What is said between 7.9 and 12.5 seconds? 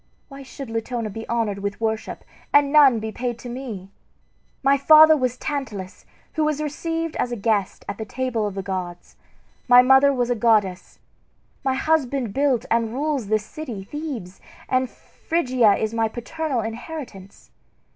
the table of the gods; my mother was a goddess. My husband